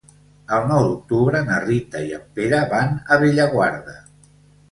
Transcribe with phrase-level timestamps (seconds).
[0.55, 3.97] El nou d'octubre na Rita i en Pere van a Bellaguarda.